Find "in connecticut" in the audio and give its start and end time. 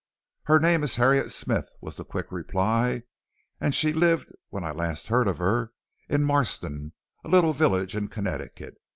7.95-8.73